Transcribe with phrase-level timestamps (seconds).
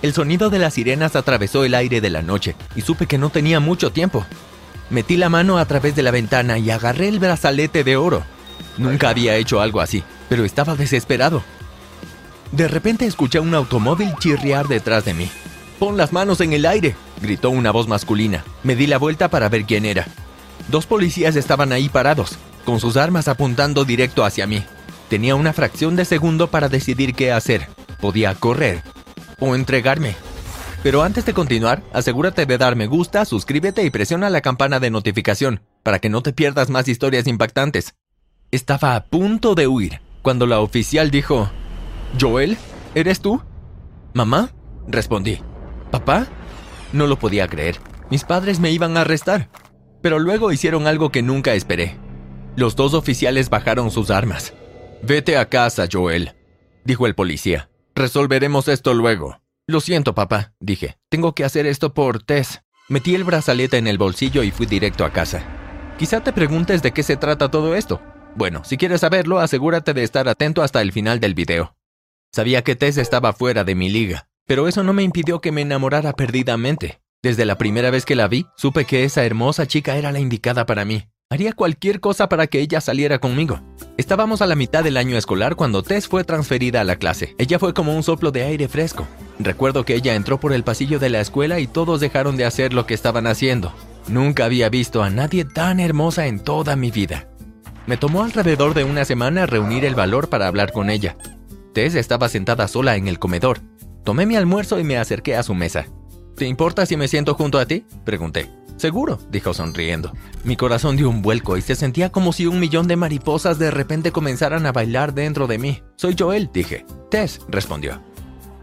[0.00, 3.30] El sonido de las sirenas atravesó el aire de la noche y supe que no
[3.30, 4.24] tenía mucho tiempo.
[4.90, 8.22] Metí la mano a través de la ventana y agarré el brazalete de oro.
[8.76, 11.42] Nunca había hecho algo así, pero estaba desesperado.
[12.52, 15.28] De repente escuché un automóvil chirriar detrás de mí.
[15.80, 18.44] Pon las manos en el aire, gritó una voz masculina.
[18.62, 20.06] Me di la vuelta para ver quién era.
[20.68, 24.64] Dos policías estaban ahí parados, con sus armas apuntando directo hacia mí.
[25.10, 27.68] Tenía una fracción de segundo para decidir qué hacer.
[28.00, 28.82] Podía correr
[29.40, 30.16] o entregarme.
[30.82, 34.90] Pero antes de continuar, asegúrate de dar me gusta, suscríbete y presiona la campana de
[34.90, 37.94] notificación para que no te pierdas más historias impactantes.
[38.50, 41.50] Estaba a punto de huir cuando la oficial dijo,
[42.20, 42.56] Joel,
[42.94, 43.42] ¿eres tú?
[44.14, 44.52] ¿Mamá?
[44.86, 45.40] Respondí.
[45.90, 46.26] ¿Papá?
[46.92, 47.78] No lo podía creer.
[48.10, 49.48] Mis padres me iban a arrestar.
[50.00, 51.96] Pero luego hicieron algo que nunca esperé.
[52.56, 54.54] Los dos oficiales bajaron sus armas.
[55.02, 56.34] Vete a casa, Joel,
[56.84, 57.68] dijo el policía.
[57.98, 59.40] Resolveremos esto luego.
[59.66, 60.98] Lo siento, papá, dije.
[61.10, 62.62] Tengo que hacer esto por Tess.
[62.88, 65.42] Metí el brazalete en el bolsillo y fui directo a casa.
[65.98, 68.00] Quizá te preguntes de qué se trata todo esto.
[68.36, 71.74] Bueno, si quieres saberlo, asegúrate de estar atento hasta el final del video.
[72.32, 75.62] Sabía que Tess estaba fuera de mi liga, pero eso no me impidió que me
[75.62, 77.00] enamorara perdidamente.
[77.20, 80.66] Desde la primera vez que la vi, supe que esa hermosa chica era la indicada
[80.66, 81.08] para mí.
[81.30, 83.60] Haría cualquier cosa para que ella saliera conmigo.
[83.98, 87.34] Estábamos a la mitad del año escolar cuando Tess fue transferida a la clase.
[87.36, 89.08] Ella fue como un soplo de aire fresco.
[89.40, 92.72] Recuerdo que ella entró por el pasillo de la escuela y todos dejaron de hacer
[92.72, 93.72] lo que estaban haciendo.
[94.06, 97.28] Nunca había visto a nadie tan hermosa en toda mi vida.
[97.88, 101.16] Me tomó alrededor de una semana reunir el valor para hablar con ella.
[101.74, 103.58] Tess estaba sentada sola en el comedor.
[104.04, 105.88] Tomé mi almuerzo y me acerqué a su mesa.
[106.36, 107.84] ¿Te importa si me siento junto a ti?
[108.04, 108.57] Pregunté.
[108.78, 110.12] Seguro, dijo sonriendo.
[110.44, 113.72] Mi corazón dio un vuelco y se sentía como si un millón de mariposas de
[113.72, 115.82] repente comenzaran a bailar dentro de mí.
[115.96, 116.86] Soy Joel, dije.
[117.10, 118.00] Tess, respondió.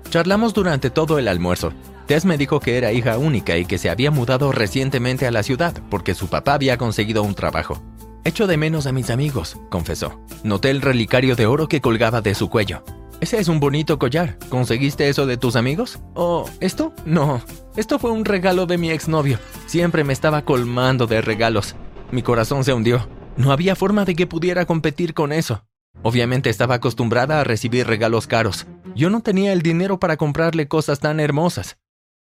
[0.10, 1.74] Charlamos durante todo el almuerzo.
[2.08, 5.44] Tess me dijo que era hija única y que se había mudado recientemente a la
[5.44, 7.84] ciudad porque su papá había conseguido un trabajo.
[8.24, 10.22] Echo de menos a mis amigos, confesó.
[10.44, 12.84] Noté el relicario de oro que colgaba de su cuello.
[13.22, 14.38] Ese es un bonito collar.
[14.50, 16.00] ¿Conseguiste eso de tus amigos?
[16.14, 16.94] ¿O esto?
[17.06, 17.42] No.
[17.76, 19.40] Esto fue un regalo de mi exnovio.
[19.68, 21.76] Siempre me estaba colmando de regalos.
[22.12, 23.08] Mi corazón se hundió.
[23.38, 25.66] No había forma de que pudiera competir con eso.
[26.04, 28.68] Obviamente estaba acostumbrada a recibir regalos caros.
[28.96, 31.78] Yo no tenía el dinero para comprarle cosas tan hermosas.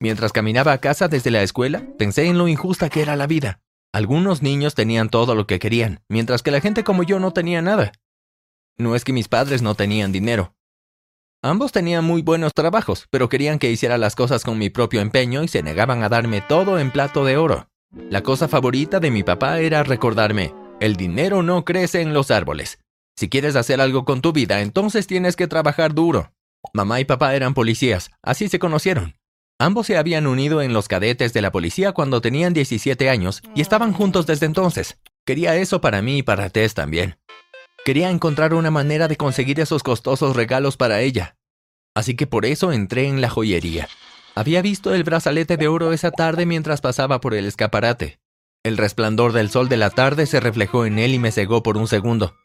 [0.01, 3.61] Mientras caminaba a casa desde la escuela, pensé en lo injusta que era la vida.
[3.93, 7.63] Algunos niños tenían todo lo que querían, mientras que la gente como yo no tenía
[7.63, 7.93] nada.
[8.77, 10.55] No es que mis padres no tenían dinero,
[11.43, 15.45] Ambos tenían muy buenos trabajos, pero querían que hiciera las cosas con mi propio empeño
[15.45, 17.69] y se negaban a darme todo en plato de oro.
[18.11, 22.81] La cosa favorita de mi papá era recordarme, el dinero no crece en los árboles.
[23.17, 26.33] Si quieres hacer algo con tu vida, entonces tienes que trabajar duro.
[26.73, 29.15] Mamá y papá eran policías, así se conocieron.
[29.61, 33.61] Ambos se habían unido en los cadetes de la policía cuando tenían 17 años y
[33.61, 34.99] estaban juntos desde entonces.
[35.25, 37.17] Quería eso para mí y para Tess también.
[37.85, 41.37] Quería encontrar una manera de conseguir esos costosos regalos para ella.
[41.95, 43.89] Así que por eso entré en la joyería.
[44.35, 48.21] Había visto el brazalete de oro esa tarde mientras pasaba por el escaparate.
[48.63, 51.77] El resplandor del sol de la tarde se reflejó en él y me cegó por
[51.77, 52.37] un segundo.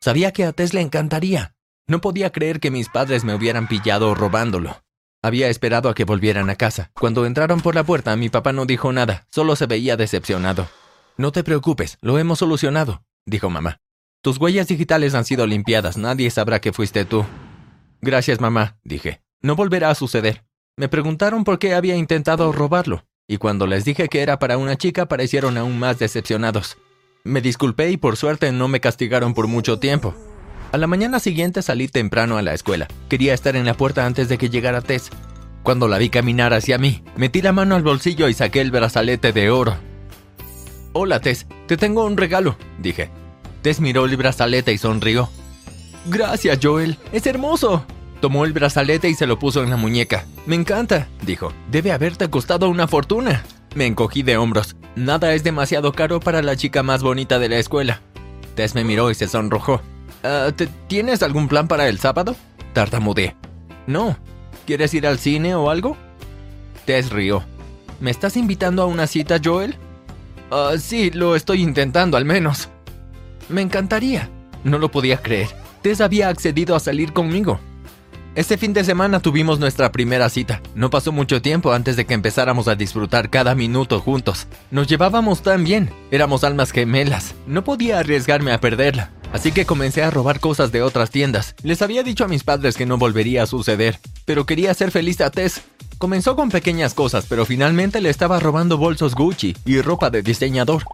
[0.00, 1.54] Sabía que a Tess le encantaría.
[1.86, 4.82] No podía creer que mis padres me hubieran pillado robándolo.
[5.22, 6.90] Había esperado a que volvieran a casa.
[6.94, 10.68] Cuando entraron por la puerta, mi papá no dijo nada, solo se veía decepcionado.
[11.18, 13.80] No te preocupes, lo hemos solucionado, dijo mamá.
[14.22, 17.24] Tus huellas digitales han sido limpiadas, nadie sabrá que fuiste tú.
[18.02, 19.22] Gracias, mamá, dije.
[19.40, 20.44] No volverá a suceder.
[20.76, 24.76] Me preguntaron por qué había intentado robarlo, y cuando les dije que era para una
[24.76, 26.76] chica parecieron aún más decepcionados.
[27.24, 30.14] Me disculpé y por suerte no me castigaron por mucho tiempo.
[30.72, 32.88] A la mañana siguiente salí temprano a la escuela.
[33.08, 35.08] Quería estar en la puerta antes de que llegara Tess.
[35.62, 39.32] Cuando la vi caminar hacia mí, metí la mano al bolsillo y saqué el brazalete
[39.32, 39.78] de oro.
[40.92, 43.10] Hola, Tess, te tengo un regalo, dije.
[43.62, 45.28] Tess miró el brazalete y sonrió.
[46.06, 46.98] Gracias, Joel.
[47.12, 47.84] Es hermoso.
[48.20, 50.24] Tomó el brazalete y se lo puso en la muñeca.
[50.46, 51.52] Me encanta, dijo.
[51.70, 53.44] Debe haberte costado una fortuna.
[53.74, 54.76] Me encogí de hombros.
[54.96, 58.00] Nada es demasiado caro para la chica más bonita de la escuela.
[58.54, 59.80] Tess me miró y se sonrojó.
[60.22, 60.50] Ah,
[60.88, 62.36] ¿Tienes algún plan para el sábado?
[62.72, 63.36] Tartamudeé.
[63.86, 64.16] No.
[64.66, 65.96] ¿Quieres ir al cine o algo?
[66.84, 67.44] Tess rió.
[68.00, 69.76] ¿Me estás invitando a una cita, Joel?
[70.50, 72.68] Ah, sí, lo estoy intentando al menos.
[73.50, 74.30] Me encantaría.
[74.64, 75.48] No lo podía creer.
[75.82, 77.58] Tess había accedido a salir conmigo.
[78.36, 80.62] Este fin de semana tuvimos nuestra primera cita.
[80.76, 84.46] No pasó mucho tiempo antes de que empezáramos a disfrutar cada minuto juntos.
[84.70, 85.90] Nos llevábamos tan bien.
[86.12, 87.34] Éramos almas gemelas.
[87.48, 89.10] No podía arriesgarme a perderla.
[89.32, 91.56] Así que comencé a robar cosas de otras tiendas.
[91.62, 95.20] Les había dicho a mis padres que no volvería a suceder, pero quería ser feliz
[95.20, 95.62] a Tess.
[95.98, 100.84] Comenzó con pequeñas cosas, pero finalmente le estaba robando bolsos Gucci y ropa de diseñador.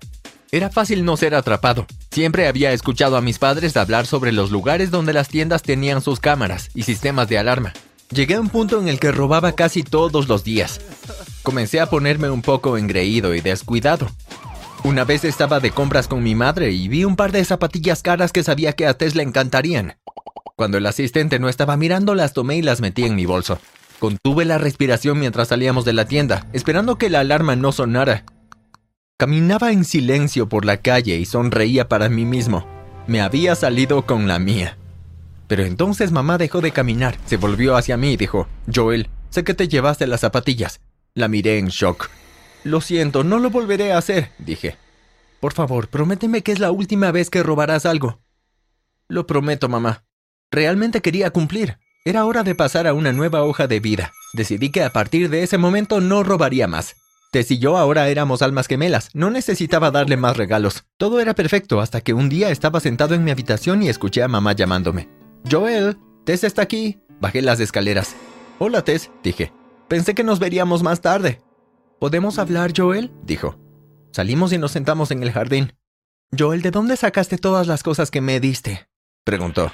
[0.56, 1.87] Era fácil no ser atrapado.
[2.11, 6.19] Siempre había escuchado a mis padres hablar sobre los lugares donde las tiendas tenían sus
[6.19, 7.75] cámaras y sistemas de alarma.
[8.11, 10.81] Llegué a un punto en el que robaba casi todos los días.
[11.43, 14.08] Comencé a ponerme un poco engreído y descuidado.
[14.82, 18.32] Una vez estaba de compras con mi madre y vi un par de zapatillas caras
[18.32, 19.99] que sabía que a Tess le encantarían.
[20.56, 23.58] Cuando el asistente no estaba mirando, las tomé y las metí en mi bolso.
[23.99, 28.25] Contuve la respiración mientras salíamos de la tienda, esperando que la alarma no sonara.
[29.19, 32.67] Caminaba en silencio por la calle y sonreía para mí mismo.
[33.07, 34.77] Me había salido con la mía.
[35.49, 39.55] Pero entonces mamá dejó de caminar, se volvió hacia mí y dijo, Joel, sé que
[39.55, 40.83] te llevaste las zapatillas.
[41.15, 42.11] La miré en shock.
[42.63, 44.77] Lo siento, no lo volveré a hacer, dije.
[45.41, 48.21] Por favor, prométeme que es la última vez que robarás algo.
[49.09, 50.05] Lo prometo, mamá.
[50.51, 51.79] Realmente quería cumplir.
[52.05, 54.13] Era hora de pasar a una nueva hoja de vida.
[54.35, 56.97] Decidí que a partir de ese momento no robaría más.
[57.37, 59.11] Tess y yo ahora éramos almas gemelas.
[59.12, 60.85] No necesitaba darle más regalos.
[60.97, 64.29] Todo era perfecto hasta que un día estaba sentado en mi habitación y escuché a
[64.29, 65.11] mamá llamándome.
[65.50, 66.99] Joel, Tess está aquí.
[67.21, 68.17] Bajé las escaleras.
[68.59, 69.53] Hola, Tess, dije.
[69.87, 71.43] Pensé que nos veríamos más tarde.
[72.00, 73.12] ¿Podemos hablar, Joel?
[73.23, 73.59] dijo.
[74.12, 75.75] Salimos y nos sentamos en el jardín.
[76.39, 78.89] Joel, ¿de dónde sacaste todas las cosas que me diste?
[79.25, 79.73] preguntó.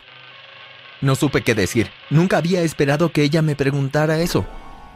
[1.00, 1.90] No supe qué decir.
[2.10, 4.44] Nunca había esperado que ella me preguntara eso.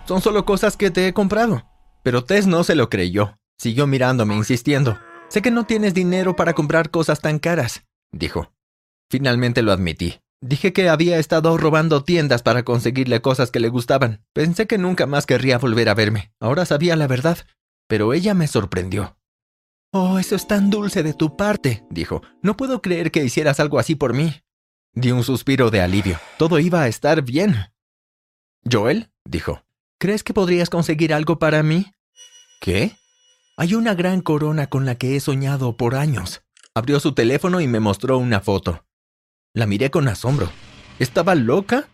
[0.04, 1.62] Son solo cosas que te he comprado.
[2.06, 3.36] Pero Tess no se lo creyó.
[3.58, 4.96] Siguió mirándome, insistiendo.
[5.28, 8.52] Sé que no tienes dinero para comprar cosas tan caras, dijo.
[9.10, 10.20] Finalmente lo admití.
[10.40, 14.24] Dije que había estado robando tiendas para conseguirle cosas que le gustaban.
[14.32, 16.32] Pensé que nunca más querría volver a verme.
[16.38, 17.38] Ahora sabía la verdad.
[17.88, 19.18] Pero ella me sorprendió.
[19.92, 22.22] Oh, eso es tan dulce de tu parte, dijo.
[22.40, 24.44] No puedo creer que hicieras algo así por mí.
[24.94, 26.20] Di un suspiro de alivio.
[26.38, 27.72] Todo iba a estar bien.
[28.64, 29.64] Joel, dijo,
[29.98, 31.90] ¿crees que podrías conseguir algo para mí?
[32.66, 32.96] ¿Qué?
[33.56, 36.42] Hay una gran corona con la que he soñado por años.
[36.74, 38.84] Abrió su teléfono y me mostró una foto.
[39.54, 40.50] La miré con asombro.
[40.98, 41.86] ¿Estaba loca?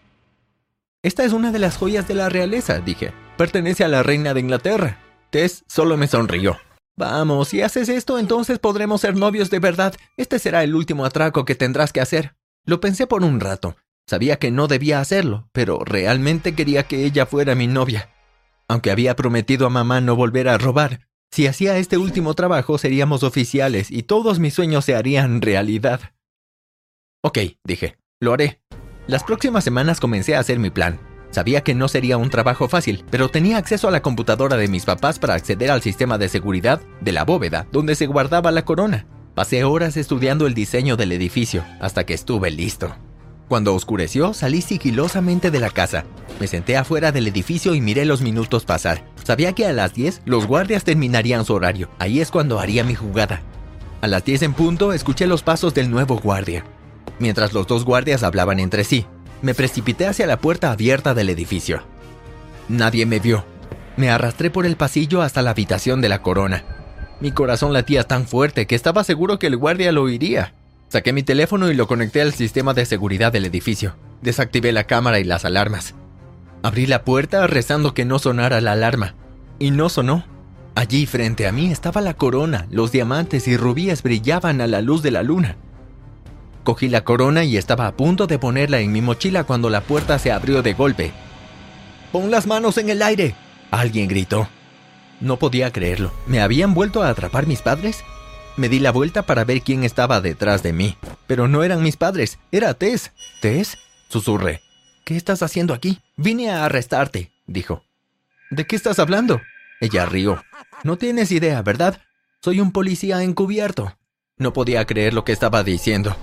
[1.02, 3.12] Esta es una de las joyas de la realeza, dije.
[3.36, 4.98] Pertenece a la reina de Inglaterra.
[5.28, 6.56] Tess solo me sonrió.
[6.96, 9.94] Vamos, si haces esto, entonces podremos ser novios de verdad.
[10.16, 12.34] Este será el último atraco que tendrás que hacer.
[12.64, 13.76] Lo pensé por un rato.
[14.06, 18.08] Sabía que no debía hacerlo, pero realmente quería que ella fuera mi novia.
[18.72, 23.22] Aunque había prometido a mamá no volver a robar, si hacía este último trabajo seríamos
[23.22, 26.14] oficiales y todos mis sueños se harían realidad.
[27.22, 28.62] Ok, dije, lo haré.
[29.06, 30.98] Las próximas semanas comencé a hacer mi plan.
[31.28, 34.86] Sabía que no sería un trabajo fácil, pero tenía acceso a la computadora de mis
[34.86, 39.06] papás para acceder al sistema de seguridad de la bóveda donde se guardaba la corona.
[39.34, 42.96] Pasé horas estudiando el diseño del edificio hasta que estuve listo.
[43.52, 46.06] Cuando oscureció, salí sigilosamente de la casa.
[46.40, 49.04] Me senté afuera del edificio y miré los minutos pasar.
[49.24, 51.90] Sabía que a las 10 los guardias terminarían su horario.
[51.98, 53.42] Ahí es cuando haría mi jugada.
[54.00, 56.64] A las 10 en punto escuché los pasos del nuevo guardia.
[57.18, 59.04] Mientras los dos guardias hablaban entre sí,
[59.42, 61.82] me precipité hacia la puerta abierta del edificio.
[62.70, 63.44] Nadie me vio.
[63.98, 66.64] Me arrastré por el pasillo hasta la habitación de la corona.
[67.20, 70.54] Mi corazón latía tan fuerte que estaba seguro que el guardia lo oiría.
[70.92, 73.96] Saqué mi teléfono y lo conecté al sistema de seguridad del edificio.
[74.20, 75.94] Desactivé la cámara y las alarmas.
[76.62, 79.14] Abrí la puerta rezando que no sonara la alarma.
[79.58, 80.26] Y no sonó.
[80.74, 85.02] Allí frente a mí estaba la corona, los diamantes y rubíes brillaban a la luz
[85.02, 85.56] de la luna.
[86.62, 90.18] Cogí la corona y estaba a punto de ponerla en mi mochila cuando la puerta
[90.18, 91.12] se abrió de golpe.
[92.12, 93.34] ¡Pon las manos en el aire!
[93.70, 94.46] Alguien gritó.
[95.22, 96.12] No podía creerlo.
[96.26, 98.04] ¿Me habían vuelto a atrapar mis padres?
[98.56, 100.96] Me di la vuelta para ver quién estaba detrás de mí.
[101.26, 103.12] Pero no eran mis padres, era Tess.
[103.40, 103.78] ¿Tess?
[104.08, 104.60] Susurré.
[105.04, 106.00] ¿Qué estás haciendo aquí?
[106.16, 107.82] Vine a arrestarte, dijo.
[108.50, 109.40] ¿De qué estás hablando?
[109.80, 110.42] Ella rió.
[110.84, 112.00] No tienes idea, ¿verdad?
[112.42, 113.96] Soy un policía encubierto.
[114.36, 116.14] No podía creer lo que estaba diciendo.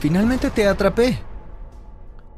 [0.00, 1.18] Finalmente te atrapé.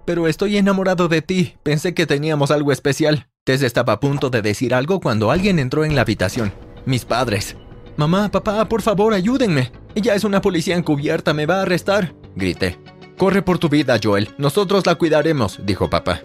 [0.06, 1.56] Pero estoy enamorado de ti.
[1.62, 3.28] Pensé que teníamos algo especial.
[3.44, 6.52] Tess estaba a punto de decir algo cuando alguien entró en la habitación.
[6.86, 7.56] Mis padres.
[7.98, 9.72] Mamá, papá, por favor, ayúdenme.
[9.96, 12.14] Ella es una policía encubierta, me va a arrestar.
[12.36, 12.78] Grité.
[13.16, 14.30] Corre por tu vida, Joel.
[14.38, 16.20] Nosotros la cuidaremos, dijo papá.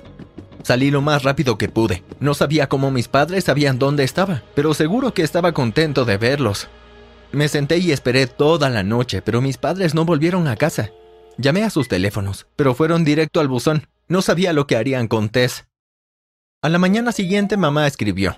[0.61, 2.03] Salí lo más rápido que pude.
[2.19, 6.67] No sabía cómo mis padres sabían dónde estaba, pero seguro que estaba contento de verlos.
[7.31, 10.91] Me senté y esperé toda la noche, pero mis padres no volvieron a casa.
[11.39, 13.87] Llamé a sus teléfonos, pero fueron directo al buzón.
[14.07, 15.65] No sabía lo que harían con Tess.
[16.61, 18.37] A la mañana siguiente mamá escribió,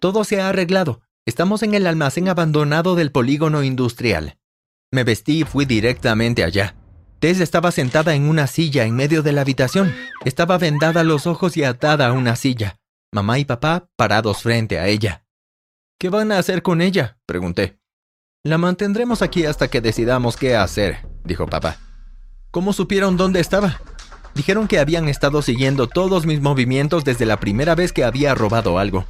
[0.00, 1.02] Todo se ha arreglado.
[1.26, 4.38] Estamos en el almacén abandonado del polígono industrial.
[4.92, 6.76] Me vestí y fui directamente allá.
[7.18, 9.92] Tess estaba sentada en una silla en medio de la habitación.
[10.24, 12.78] Estaba vendada los ojos y atada a una silla.
[13.12, 15.24] mamá y papá parados frente a ella.
[15.98, 17.18] ¿Qué van a hacer con ella?
[17.26, 17.80] pregunté.
[18.44, 21.78] La mantendremos aquí hasta que decidamos qué hacer, dijo papá.
[22.52, 23.80] ¿Cómo supieron dónde estaba?
[24.36, 28.78] Dijeron que habían estado siguiendo todos mis movimientos desde la primera vez que había robado
[28.78, 29.06] algo.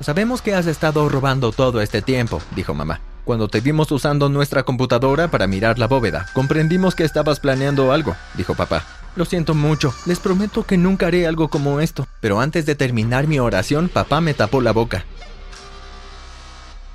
[0.00, 3.00] Sabemos que has estado robando todo este tiempo, dijo mamá.
[3.24, 8.14] Cuando te vimos usando nuestra computadora para mirar la bóveda, comprendimos que estabas planeando algo,
[8.34, 8.84] dijo papá.
[9.16, 12.06] Lo siento mucho, les prometo que nunca haré algo como esto.
[12.20, 15.06] Pero antes de terminar mi oración, papá me tapó la boca.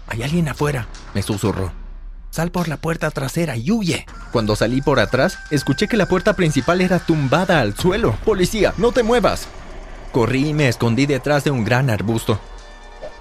[0.08, 1.72] Hay alguien afuera, me susurró.
[2.30, 4.06] Sal por la puerta trasera y huye.
[4.32, 8.16] Cuando salí por atrás, escuché que la puerta principal era tumbada al suelo.
[8.24, 9.48] Policía, no te muevas.
[10.12, 12.40] Corrí y me escondí detrás de un gran arbusto.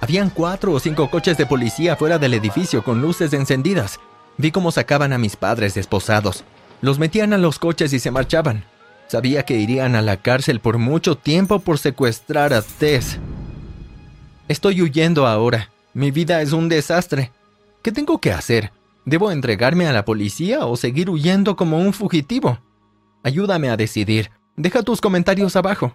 [0.01, 3.99] Habían cuatro o cinco coches de policía fuera del edificio con luces encendidas.
[4.37, 6.43] Vi cómo sacaban a mis padres esposados.
[6.81, 8.65] Los metían a los coches y se marchaban.
[9.07, 13.19] Sabía que irían a la cárcel por mucho tiempo por secuestrar a Tess.
[14.47, 15.69] Estoy huyendo ahora.
[15.93, 17.31] Mi vida es un desastre.
[17.83, 18.71] ¿Qué tengo que hacer?
[19.05, 22.59] ¿Debo entregarme a la policía o seguir huyendo como un fugitivo?
[23.21, 24.31] Ayúdame a decidir.
[24.55, 25.93] Deja tus comentarios abajo.